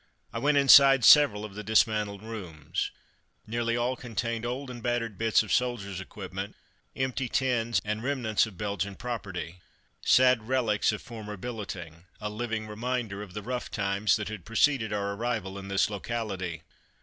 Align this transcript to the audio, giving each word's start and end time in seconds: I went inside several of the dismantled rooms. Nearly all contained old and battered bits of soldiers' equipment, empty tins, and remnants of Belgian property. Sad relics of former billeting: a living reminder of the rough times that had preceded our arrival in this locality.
I 0.33 0.39
went 0.39 0.57
inside 0.57 1.05
several 1.05 1.45
of 1.45 1.53
the 1.53 1.61
dismantled 1.63 2.23
rooms. 2.23 2.89
Nearly 3.45 3.77
all 3.77 3.95
contained 3.95 4.47
old 4.47 4.71
and 4.71 4.81
battered 4.81 5.15
bits 5.15 5.43
of 5.43 5.53
soldiers' 5.53 6.01
equipment, 6.01 6.55
empty 6.95 7.29
tins, 7.29 7.79
and 7.85 8.01
remnants 8.01 8.47
of 8.47 8.57
Belgian 8.57 8.95
property. 8.95 9.59
Sad 10.03 10.47
relics 10.47 10.91
of 10.91 11.03
former 11.03 11.37
billeting: 11.37 12.05
a 12.19 12.31
living 12.31 12.65
reminder 12.65 13.21
of 13.21 13.35
the 13.35 13.43
rough 13.43 13.69
times 13.69 14.15
that 14.15 14.29
had 14.29 14.43
preceded 14.43 14.91
our 14.91 15.13
arrival 15.13 15.59
in 15.59 15.67
this 15.67 15.87
locality. 15.87 16.63